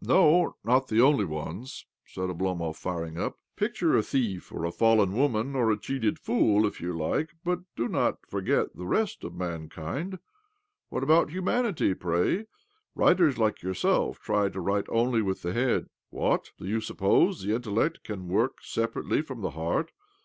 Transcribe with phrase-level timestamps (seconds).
[0.00, 5.14] "No, not the only ones," said Oblomov, firing up." Picture a thief or a fallen
[5.14, 9.34] woman or a cheated fool, if you like, but do not forget the rest of
[9.34, 10.20] mankind.
[10.90, 12.46] What about humanity, pray?
[12.94, 15.88] Writers like yourself try to write only with the head.
[16.10, 16.52] What?
[16.56, 19.90] Do you suppose the intellect can work separately from the heart?